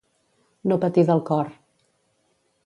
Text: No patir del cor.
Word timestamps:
No 0.71 0.77
patir 0.85 1.03
del 1.11 1.21
cor. 1.29 1.53